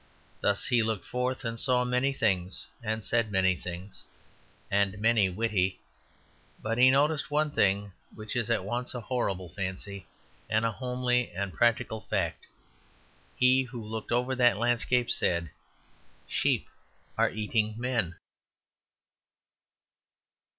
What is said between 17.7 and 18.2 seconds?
men."